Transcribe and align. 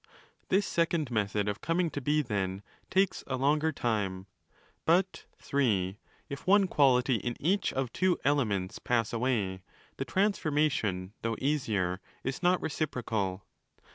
This 0.49 0.65
second 0.65 1.11
method 1.11 1.47
of 1.47 1.61
coming 1.61 1.91
to 1.91 2.01
be, 2.01 2.23
then, 2.23 2.63
takes 2.89 3.23
a 3.27 3.37
longer 3.37 3.71
time. 3.71 4.25
But 4.83 5.25
(iii) 5.53 5.99
if 6.27 6.47
one 6.47 6.65
quality 6.67 7.17
in 7.17 7.37
each 7.39 7.71
of 7.73 7.93
two' 7.93 8.17
elements' 8.25 8.79
pass 8.79 9.13
away, 9.13 9.61
the 9.97 10.05
transformation, 10.05 11.13
though 11.21 11.35
easier, 11.39 12.01
is 12.23 12.41
not 12.41 12.59
re 12.63 12.69
ciprocal. 12.69 13.41